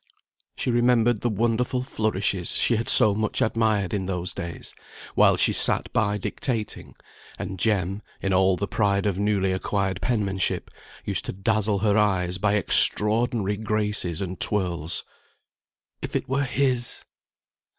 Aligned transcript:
She 0.55 0.71
remembered 0.71 1.21
the 1.21 1.29
wonderful 1.29 1.83
flourishes 1.83 2.53
she 2.53 2.75
had 2.75 2.89
so 2.89 3.13
much 3.13 3.39
admired 3.39 3.93
in 3.93 4.07
those 4.07 4.33
days, 4.33 4.73
while 5.13 5.37
she 5.37 5.53
sat 5.53 5.93
by 5.93 6.17
dictating, 6.17 6.95
and 7.37 7.59
Jem, 7.59 8.01
in 8.19 8.33
all 8.33 8.57
the 8.57 8.67
pride 8.67 9.05
of 9.05 9.19
newly 9.19 9.51
acquired 9.51 10.01
penmanship, 10.01 10.71
used 11.05 11.25
to 11.25 11.33
dazzle 11.33 11.77
her 11.85 11.99
eyes 11.99 12.39
by 12.39 12.55
extraordinary 12.55 13.57
graces 13.57 14.21
and 14.23 14.39
twirls. 14.39 15.03
If 16.01 16.15
it 16.15 16.27
were 16.27 16.45
his! 16.45 17.05